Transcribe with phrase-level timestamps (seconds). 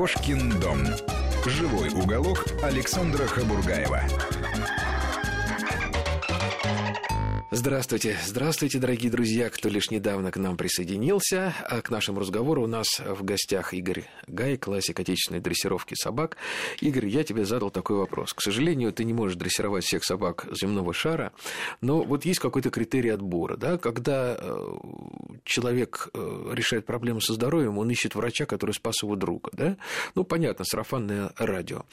[0.00, 0.78] Кошкин дом.
[1.44, 4.00] Живой уголок Александра Хабургаева.
[7.52, 11.52] Здравствуйте, здравствуйте, дорогие друзья, кто лишь недавно к нам присоединился.
[11.68, 16.36] А к нашему разговору у нас в гостях Игорь Гай, классик отечественной дрессировки собак.
[16.80, 18.32] Игорь, я тебе задал такой вопрос.
[18.34, 21.32] К сожалению, ты не можешь дрессировать всех собак земного шара,
[21.80, 24.78] но вот есть какой-то критерий отбора, да, когда э,
[25.42, 29.76] человек э, решает проблему со здоровьем, он ищет врача, который спас его друга, да?
[30.14, 31.84] Ну, понятно, сарафанное радио.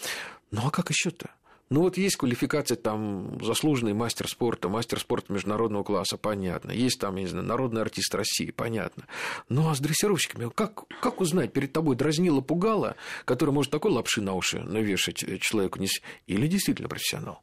[0.52, 1.32] Ну, а как еще-то?
[1.70, 6.72] Ну вот есть квалификация там заслуженный мастер спорта, мастер спорта международного класса, понятно.
[6.72, 9.06] Есть там, я не знаю, народный артист России, понятно.
[9.50, 12.96] Ну а с дрессировщиками, как, как узнать, перед тобой дразнила пугала,
[13.26, 15.80] который может такой лапши на уши навешать человеку,
[16.26, 17.42] или действительно профессионал?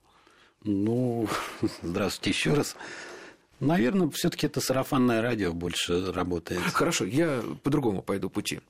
[0.63, 1.29] Ну,
[1.83, 2.77] здравствуйте еще раз.
[3.67, 6.61] Наверное, все-таки это сарафанное радио больше работает.
[6.73, 8.61] Хорошо, я по другому пойду пути.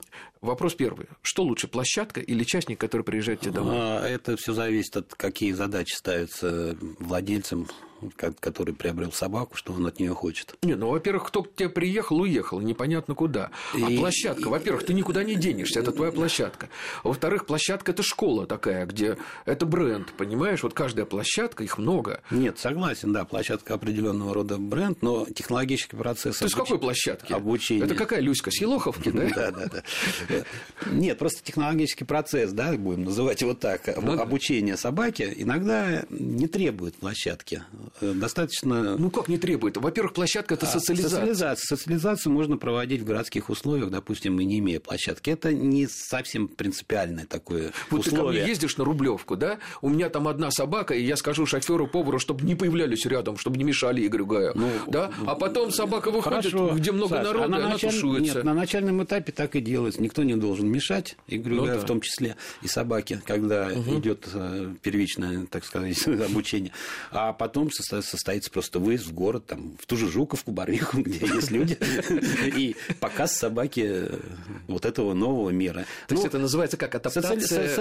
[0.41, 1.07] Вопрос первый.
[1.23, 3.77] Что лучше, площадка или частник, который приезжает тебе домой?
[3.79, 7.69] А, это все зависит от какие задачи ставятся владельцам
[8.17, 10.55] который приобрел собаку, что он от нее хочет.
[10.63, 13.51] Не, ну, во-первых, кто к тебе приехал, уехал, непонятно куда.
[13.75, 16.69] А и, площадка, во-первых, ты никуда не денешься, это твоя площадка.
[17.03, 20.63] Во-вторых, площадка это школа такая, где это бренд, понимаешь?
[20.63, 22.23] Вот каждая площадка, их много.
[22.31, 26.39] Нет, согласен, да, площадка определенного рода бренд, но технологический процесс.
[26.39, 26.53] Ты обуч...
[26.53, 27.33] с какой площадки?
[27.33, 27.87] Обучение.
[27.87, 29.25] Это какая Люська, с Елоховки, да?
[29.35, 30.45] Да, да, да.
[30.87, 36.97] Нет, просто технологический процесс, да, будем называть его так, ну обучение собаки иногда не требует
[36.97, 37.63] площадки.
[38.01, 38.97] Э, достаточно...
[38.97, 39.77] Ну, как не требует?
[39.77, 41.21] Во-первых, площадка– это а, социализация.
[41.21, 41.77] социализация.
[41.77, 45.31] Социализацию можно проводить в городских условиях, допустим, и не имея площадки.
[45.31, 48.11] Это не совсем принципиальное такое вот условие.
[48.11, 49.59] ты ко мне ездишь на Рублевку, да?
[49.83, 53.57] У меня там одна собака, и я скажу шоферу, повару, чтобы не появлялись рядом, чтобы
[53.57, 54.53] не мешали Игорю Гаю.
[54.55, 55.11] Ну, да?
[55.27, 57.91] А потом собака выходит, хорошо, где много Саш, народа, а на она началь...
[57.91, 58.37] тушуется.
[58.37, 60.03] Нет, на начальном этапе так и делается.
[60.03, 61.85] Никто не должен мешать Игорю ну, Гаю, да.
[61.85, 63.99] в том числе и собаке, когда угу.
[63.99, 66.73] идет э, первичное, так сказать, обучение.
[67.11, 71.51] А потом состоится просто выезд в город, там, в ту же Жуковку, Барвиху, где есть
[71.51, 71.79] люди,
[72.57, 74.21] и показ собаки э,
[74.67, 75.87] вот этого нового мира.
[76.09, 77.75] То есть, ну, это называется как адаптация?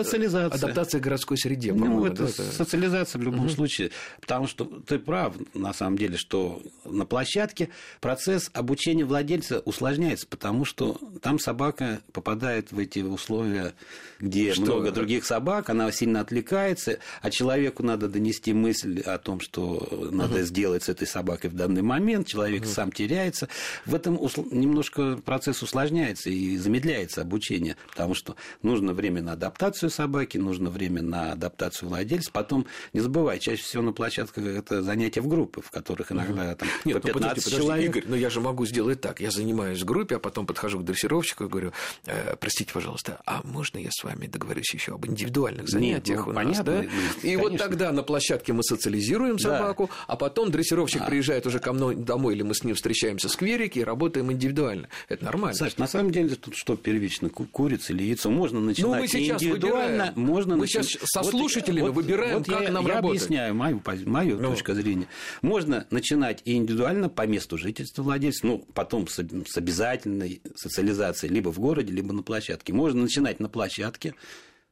[0.56, 5.74] Адаптация к городской среде, Ну, это социализация в любом случае, потому что ты прав, на
[5.74, 12.80] самом деле, что на площадке процесс обучения владельца усложняется, потому что там собака попадает в
[12.80, 13.74] эти условия,
[14.20, 19.83] где много других собак, она сильно отвлекается, а человеку надо донести мысль о том, что
[20.12, 22.68] надо сделать делать с этой собакой в данный момент, человек mm.
[22.68, 23.48] сам теряется.
[23.86, 24.20] В этом
[24.52, 31.02] немножко процесс усложняется и замедляется обучение, потому что нужно время на адаптацию собаки, нужно время
[31.02, 32.32] на адаптацию владельца.
[32.32, 36.68] Потом, не забывай, чаще всего на площадках это занятия в группы, в которых иногда там,
[36.86, 37.90] Нет, по 15 ну, подожди, подожди, человек.
[37.90, 39.20] Игорь, но я же могу сделать так.
[39.20, 41.74] Я занимаюсь в группе, а потом подхожу к дрессировщику и говорю,
[42.06, 46.32] э, простите, пожалуйста, а можно я с вами договорюсь еще об индивидуальных занятиях Нет, ну,
[46.32, 46.82] у нас, понятно, да?
[46.82, 47.42] Ну, и конечно.
[47.44, 49.88] вот тогда на площадке мы социализируем собаку, да.
[50.08, 51.06] а потом дрессировщик а.
[51.06, 54.90] приезжает уже ко мной домой, или мы с ним встречаемся в скверике и работаем индивидуально.
[55.10, 55.58] Это нормально.
[55.58, 58.30] Саш, на самом деле тут что первично, курица или яйцо?
[58.30, 60.14] Можно начинать ну, мы сейчас индивидуально, выбираем.
[60.16, 60.88] можно Мы начинать...
[60.88, 63.22] сейчас со слушателями вот, выбираем, вот как я, нам я работать.
[63.22, 64.52] Объясняю мою, мою ну.
[64.52, 65.08] точку зрения.
[65.42, 71.52] Можно начинать и индивидуально по месту жительства владельца, ну, потом с, с обязательной социализацией либо
[71.52, 72.74] в городе, либо на площадке.
[72.74, 74.16] Можно начинать на площадке,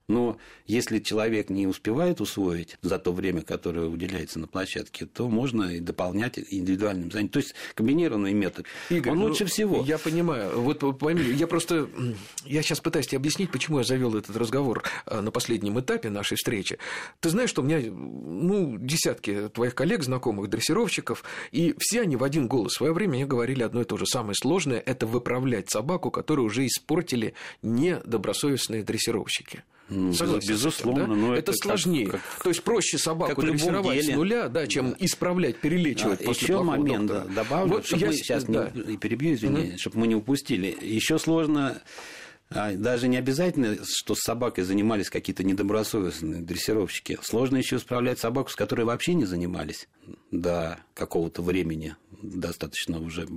[0.08, 5.64] но если человек не успевает усвоить за то время, которое уделяется на площадке, то можно
[5.64, 7.30] и дополнять индивидуальным занятием.
[7.30, 8.66] То есть комбинированный метод.
[8.90, 9.84] Игорь, Он ну, лучше всего.
[9.86, 10.62] Я понимаю.
[10.62, 11.90] Вот пойми, я просто
[12.46, 16.36] я сейчас пытаюсь тебе объяснить, почему я завел этот разговор э, на последнем этапе нашей
[16.36, 16.78] встречи.
[17.20, 22.24] Ты знаешь, что у меня ну, десятки твоих коллег, знакомых, дрессировщиков, и все они в
[22.24, 24.06] один голос в свое время мне говорили одно и то же.
[24.06, 29.64] Самое сложное– это выправлять собаку, которую уже испортили недобросовестные дрессировщики.
[29.92, 31.14] Ну, Согласен безусловно, да?
[31.14, 32.08] но это, это сложнее.
[32.08, 36.48] Как, как, То есть проще собаку дрессировать с нуля, да, чем исправлять, перелечивать да, после
[36.48, 38.08] Еще момент да, добавлю, вот чтобы я...
[38.08, 38.72] мы сейчас да.
[38.74, 40.78] не перебью, извини, mm чтобы мы не упустили.
[40.82, 41.82] Еще сложно
[42.50, 47.18] а, даже не обязательно, что с собакой занимались какие-то недобросовестные дрессировщики.
[47.22, 49.88] Сложно еще исправлять собаку, с которой вообще не занимались
[50.32, 53.28] до какого-то времени, достаточно уже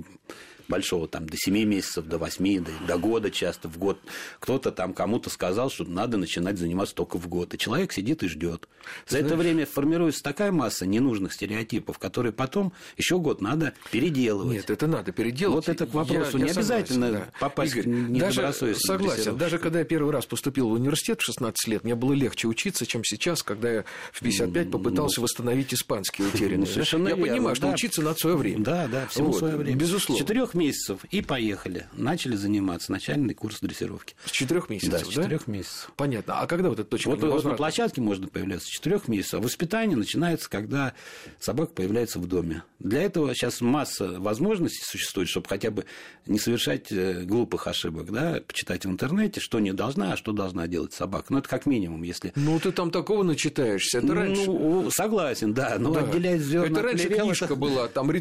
[0.67, 3.99] большого, там, до 7 месяцев, до 8, до, до года часто, в год.
[4.39, 7.53] Кто-то там кому-то сказал, что надо начинать заниматься только в год.
[7.53, 8.67] И человек сидит и ждет.
[9.07, 9.25] За Знаешь...
[9.25, 14.53] это время формируется такая масса ненужных стереотипов, которые потом еще год надо переделывать.
[14.53, 15.67] Нет, это надо переделывать.
[15.67, 16.37] Вот это к вопросу.
[16.37, 17.39] Я, не я обязательно согласен, да.
[17.39, 19.37] попасть Игорь, даже, Согласен.
[19.37, 22.85] Даже когда я первый раз поступил в университет в 16 лет, мне было легче учиться,
[22.85, 26.57] чем сейчас, когда я в 55 попытался ну, восстановить испанский утерянный.
[26.57, 27.73] Ну, совершенно я верно, понимаю, что да.
[27.73, 28.63] учиться надо свое время.
[28.63, 29.77] Да, да, всему вот, свое время.
[29.77, 30.23] Безусловно.
[30.23, 31.87] С 4 месяцев и поехали.
[31.93, 32.91] Начали заниматься.
[32.91, 34.15] Начальный курс дрессировки.
[34.25, 35.05] С четырех месяцев, Да, да?
[35.05, 35.91] с четырех месяцев.
[35.95, 36.39] Понятно.
[36.39, 39.39] А когда вот эта точка Вот, вот на площадке можно появляться с четырех месяцев, а
[39.43, 40.93] воспитание начинается, когда
[41.39, 42.63] собака появляется в доме.
[42.79, 45.85] Для этого сейчас масса возможностей существует, чтобы хотя бы
[46.27, 50.67] не совершать э, глупых ошибок, да, почитать в интернете, что не должна, а что должна
[50.67, 51.27] делать собака.
[51.29, 52.31] Ну, это как минимум, если...
[52.35, 53.99] Ну, ты там такого начитаешься.
[53.99, 54.45] Это раньше.
[54.45, 56.01] Ну, согласен, да, но Да.
[56.01, 58.11] отделять зерна Это раньше плевел, книжка это- была, там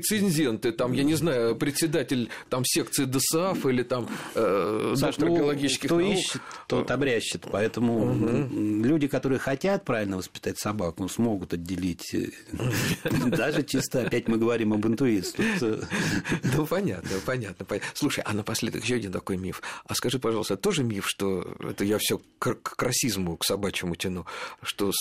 [0.45, 5.37] рецензенты, там, я не знаю, председатель там секции ДСАФ или там э, Саш, доктор ну,
[5.37, 6.15] биологических кто наук.
[6.15, 7.47] ищет, тот обрящет.
[7.51, 12.15] Поэтому м, люди, которые хотят правильно воспитать собаку, смогут отделить.
[12.15, 12.29] э,
[13.27, 15.45] Даже чисто, опять мы говорим об интуиции.
[15.61, 15.83] Э,
[16.57, 17.67] Ну, понятно, понятно.
[17.95, 19.63] Слушай, а напоследок еще один такой миф.
[19.87, 24.27] А скажи, пожалуйста, тоже миф, что это я все к, расизму, к собачьему тяну,
[24.63, 24.93] что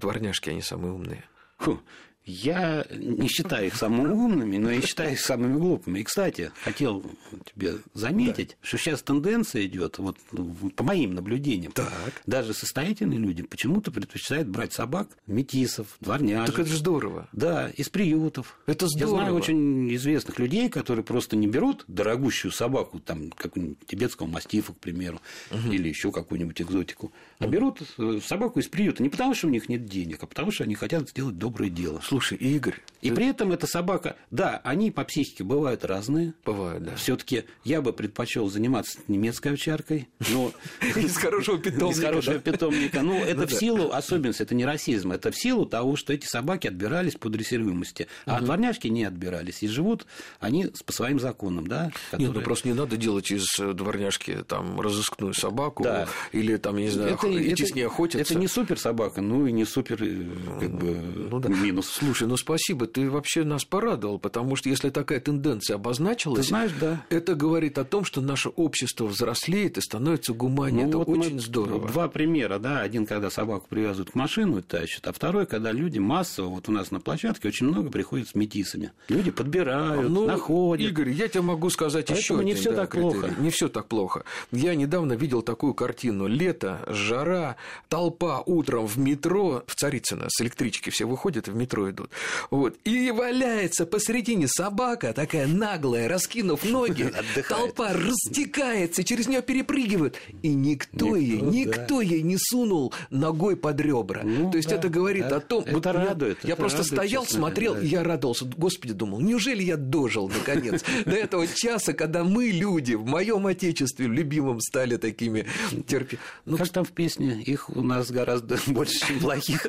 [0.00, 1.24] дворняжки, они самые умные?
[1.58, 1.80] фу,
[2.24, 5.98] Я не считаю их самыми умными, но я считаю их самыми глупыми.
[6.00, 7.04] И, кстати, хотел
[7.52, 12.22] тебе заметить, что сейчас тенденция идет, вот ну, по моим наблюдениям, Так.
[12.26, 16.54] даже состоятельные люди почему-то предпочитают брать собак, метисов, дворняжек.
[16.54, 17.28] Так это же здорово.
[17.32, 18.56] Да, из приютов.
[18.66, 19.36] Это Я знаю здорово.
[19.38, 25.20] очень известных людей, которые просто не берут дорогущую собаку, там, какую-нибудь тибетского мастифа, к примеру,
[25.50, 29.68] или еще какую-нибудь экзотику, а берут э, собаку из приюта не потому, что у них
[29.68, 32.00] нет денег, а потому, что они хотят сделать доброе дело.
[32.12, 36.34] Слушай, Игорь, И ты- при этом эта собака, да, они по психике бывают разные.
[36.44, 36.94] бывает, да.
[36.96, 40.52] Все-таки я бы предпочел заниматься немецкой овчаркой, но
[40.94, 41.98] Из хорошего питомника.
[41.98, 43.00] из хорошего питомника.
[43.00, 46.26] Ну, это Ну в силу особенности, это не расизм, это в силу того, что эти
[46.26, 49.62] собаки отбирались по дрессируемости, а дворняжки не отбирались.
[49.62, 50.04] И живут
[50.38, 51.92] они по своим законам, да?
[52.18, 55.86] Нет, ну просто не надо делать из э, дворняжки там разыскную собаку
[56.32, 58.18] или там, я не знаю, идти с ней охотиться.
[58.20, 60.26] это не супер собака, ну и не супер э,
[60.60, 60.90] как бы
[61.30, 62.00] Ну минус.
[62.02, 66.72] Слушай, ну спасибо, ты вообще нас порадовал, потому что если такая тенденция обозначилась, Ты знаешь,
[66.80, 67.04] да.
[67.10, 70.82] это говорит о том, что наше общество взрослеет и становится гуманнее.
[70.88, 71.86] это Ну, вот мы- очень здорово.
[71.88, 72.80] Два примера, да.
[72.80, 76.72] Один, когда собаку привязывают к машину и тащат, а второй, когда люди массово, вот у
[76.72, 78.90] нас на площадке очень много приходят с метисами.
[79.08, 80.90] Люди подбирают, Ну, находят.
[80.90, 83.12] Игорь, я тебе могу сказать Поэтому еще не один, всё да, так критерий.
[83.20, 83.34] плохо.
[83.38, 84.24] Не все так плохо.
[84.50, 86.26] Я недавно видел такую картину.
[86.26, 87.56] Лето, жара,
[87.88, 92.10] толпа утром в метро, в Царицыно, с электрички все выходят в метро идут.
[92.50, 92.76] Вот.
[92.84, 97.02] И валяется посередине собака, такая наглая, раскинув ноги.
[97.14, 97.46] Отдыхает.
[97.48, 100.16] Толпа растекается, через нее перепрыгивают.
[100.42, 101.46] И никто, Никто, ей, да.
[101.46, 104.22] никто ей не сунул ногой под ребра.
[104.24, 105.36] Ну, То есть да, это говорит да.
[105.36, 105.62] о том...
[105.64, 108.44] Это вот я- радует, Я это просто радует, стоял, честно смотрел, и я радовался.
[108.44, 114.06] Господи, думал, неужели я дожил наконец до этого часа, когда мы, люди, в моем отечестве,
[114.06, 115.46] любимом, стали такими
[115.86, 116.18] терпи...
[116.44, 119.66] Ну, как там в песне, их у нас гораздо больше, чем плохих,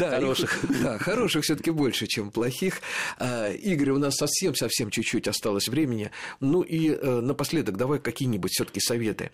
[0.00, 0.64] да, хороших.
[0.64, 2.80] их- да, хороших все-таки больше, чем плохих.
[3.18, 6.10] А, Игорь, у нас совсем-совсем чуть-чуть осталось времени.
[6.40, 9.30] Ну и э, напоследок давай какие-нибудь все-таки советы.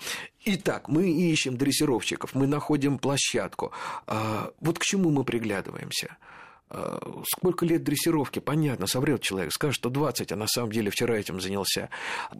[0.46, 3.72] Итак, мы ищем дрессировщиков, мы находим площадку.
[4.06, 6.16] А, Вот к чему мы приглядываемся?
[6.76, 8.40] А, Сколько лет дрессировки?
[8.40, 11.88] Понятно, соврет человек, скажет, что 20, а на самом деле вчера этим занялся.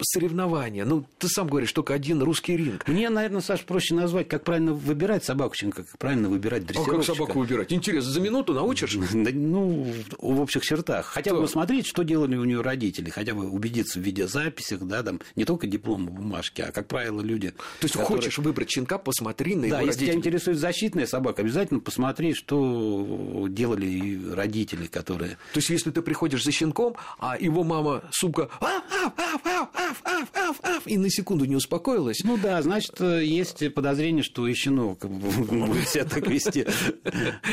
[0.03, 0.85] Соревнования.
[0.85, 2.87] Ну, ты сам говоришь, только один русский ринг.
[2.89, 6.75] Мне, наверное, Саш, проще назвать, как правильно выбирать собаку, чем как правильно выбирать А как
[6.77, 7.15] дрессировщика.
[7.15, 7.73] собаку выбирать?
[7.73, 8.97] Интересно, за минуту научишь?
[9.15, 9.87] Да, ну,
[10.19, 11.07] в общих чертах.
[11.07, 15.21] Хотя бы посмотреть, что делали у нее родители, хотя бы убедиться в видеозаписях, да, там,
[15.37, 17.51] не только дипломы, бумажки, а, как правило, люди...
[17.51, 21.43] То есть которые- хочешь выбрать щенка, посмотри на Да, его если тебя интересует защитная собака,
[21.43, 25.33] обязательно посмотри, что делали родители, которые...
[25.53, 29.71] То есть, если ты приходишь за щенком, а его мама, сука, «Ав, ав, ав, ав,
[29.75, 34.47] ав, ав, ав, ав», и на секунду не успокоилась, Ну да, значит, есть подозрение, что
[34.47, 36.67] и щенок будет себя так вести.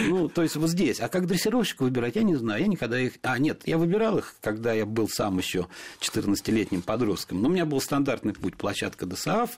[0.08, 1.00] Ну, то есть вот здесь.
[1.00, 2.62] А как дрессировщика выбирать, я не знаю.
[2.62, 3.14] Я никогда их...
[3.24, 5.68] А, нет, я выбирал их, когда я был сам еще
[6.00, 7.42] 14-летним подростком.
[7.42, 9.50] Но у меня был стандартный путь площадка ДСАФ.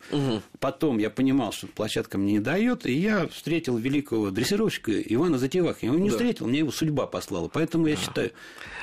[0.60, 5.80] Потом я понимал, что площадка мне не дает, и я встретил великого дрессировщика Ивана Затеваха.
[5.82, 6.16] Я его не Да.
[6.16, 7.48] встретил, мне его судьба послала.
[7.48, 8.32] Поэтому я считаю,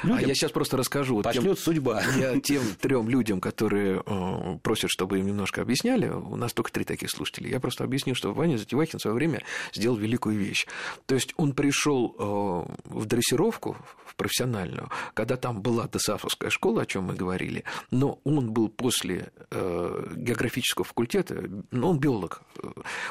[0.03, 1.17] а людям я сейчас просто расскажу.
[1.17, 2.03] вот тем- пошлет судьба.
[2.17, 6.85] Я тем трем людям, которые э, просят, чтобы им немножко объясняли, у нас только три
[6.85, 7.49] таких слушателя.
[7.49, 10.67] Я просто объясню, что Ваня Затевахин в свое время сделал великую вещь.
[11.07, 16.87] То есть он пришел э, в дрессировку, в профессиональную, когда там была ДСАФовская школа, о
[16.87, 22.43] чем мы говорили, но он был после э, географического факультета, ну, он биолог.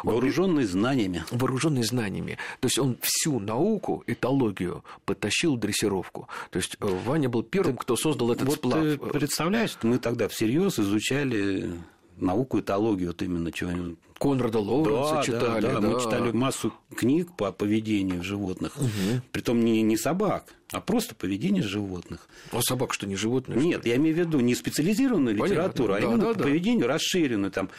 [0.03, 1.23] Вооруженный знаниями.
[1.31, 2.37] вооруженный знаниями.
[2.59, 6.27] То есть он всю науку, этологию потащил дрессировку.
[6.51, 8.83] То есть э, Ваня был первым, кто создал этот вот сплав.
[8.83, 11.71] ты представляешь, мы тогда всерьез изучали
[12.17, 13.71] науку, этологию, вот именно чего
[14.19, 15.61] Конрада Лоуренса да, читали.
[15.61, 18.75] Да, да, мы читали массу книг по поведению животных.
[18.75, 19.21] Угу.
[19.31, 22.27] Притом не, не собак, а просто поведение животных.
[22.51, 23.57] А собак что, не животные?
[23.59, 26.43] Нет, я имею в виду не специализированную Понятно, литературу, а да, именно да, по да.
[26.43, 27.51] поведению расширенную.
[27.51, 27.69] Там,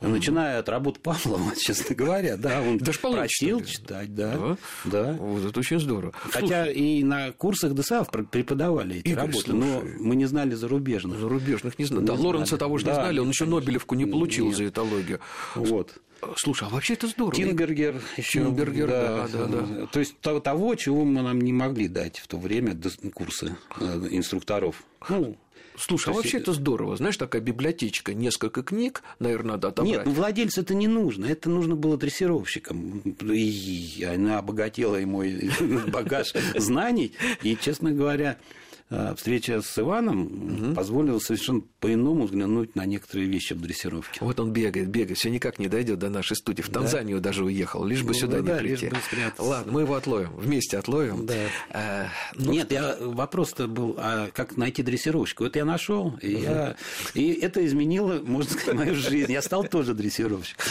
[0.00, 4.56] Начиная от работ Павлова, честно говоря, да, он Даже просил читать, да, да.
[4.84, 5.12] да.
[5.14, 6.12] Вот это очень здорово.
[6.30, 10.54] Хотя слушай, и на курсах ДСАФ преподавали эти Игорь, работы, слушай, но мы не знали
[10.54, 11.18] зарубежных.
[11.18, 12.04] Зарубежных не знали.
[12.04, 14.56] Да, Лоренса того же да, не знали, он еще Нобелевку не получил нет.
[14.56, 15.20] за этологию.
[15.54, 15.98] Вот.
[16.36, 17.34] Слушай, а вообще это здорово.
[17.34, 18.40] Тинбергер еще.
[18.40, 19.86] Тинбергер, да, да, да, да.
[19.86, 22.76] То есть того, чего мы нам не могли дать в то время
[23.14, 24.82] курсы э, инструкторов.
[25.08, 25.36] Ну,
[25.78, 26.96] Слушай, а вообще это здорово.
[26.96, 29.96] Знаешь, такая библиотечка, несколько книг, наверное, надо отобрать.
[29.98, 31.26] Нет, ну владельцу это не нужно.
[31.26, 33.00] Это нужно было дрессировщикам.
[33.00, 35.50] И она обогатила мой
[35.88, 37.12] багаж знаний.
[37.42, 38.38] И, честно говоря,
[39.16, 40.74] встреча с Иваном угу.
[40.74, 44.18] позволила совершенно по-иному взглянуть на некоторые вещи в дрессировке.
[44.20, 46.62] Вот он бегает, бегает, все никак не дойдет до нашей студии.
[46.62, 47.30] В Танзанию да.
[47.30, 48.90] даже уехал, лишь бы ну, сюда да, не прийти.
[49.38, 51.26] Ладно, мы его отловим, вместе отловим.
[51.26, 51.34] Да.
[51.70, 52.52] А, ну...
[52.52, 55.42] Нет, я, вопрос-то был, а как найти дрессировщика?
[55.42, 56.42] Вот я нашел, и, угу.
[56.44, 56.76] я,
[57.14, 59.32] и это изменило, можно сказать, мою жизнь.
[59.32, 60.64] Я стал тоже дрессировщиком.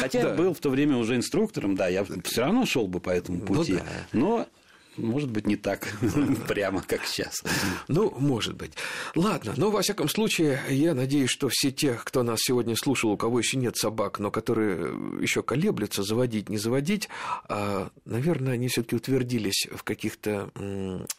[0.00, 3.10] Хотя я был в то время уже инструктором, да, я все равно шел бы по
[3.10, 3.78] этому ну пути.
[4.12, 4.48] Но
[4.96, 5.88] может быть, не так
[6.48, 7.42] прямо, как сейчас.
[7.88, 8.72] Ну, может быть.
[9.14, 13.16] Ладно, но, во всяком случае, я надеюсь, что все те, кто нас сегодня слушал, у
[13.16, 17.08] кого еще нет собак, но которые еще колеблются, заводить, не заводить,
[17.48, 20.50] а, наверное, они все таки утвердились в каких-то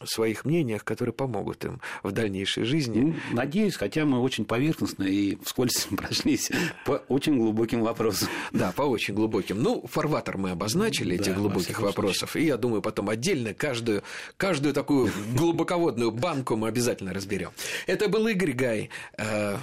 [0.04, 3.00] своих мнениях, которые помогут им в дальнейшей жизни.
[3.00, 6.50] Ну, надеюсь, хотя мы очень поверхностно и вскользь прошлись
[6.84, 8.28] по очень глубоким вопросам.
[8.52, 9.62] Да, по очень глубоким.
[9.62, 14.02] Ну, фарватер мы обозначили этих глубоких вопросов, и я думаю, потом отдельно каждую,
[14.36, 17.50] каждую такую глубоководную банку мы обязательно разберем.
[17.86, 18.90] Это был Игорь Гай.
[19.16, 19.56] Э,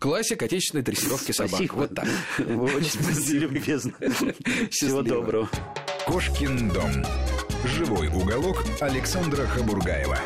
[0.00, 1.50] классик отечественной дрессировки собак.
[1.50, 1.74] Спасибо.
[1.74, 2.08] Вот так.
[2.38, 3.92] Вы очень любезно.
[4.70, 5.48] Всего доброго.
[6.06, 7.04] Кошкин дом.
[7.64, 10.18] Живой уголок Александра Хабургаева.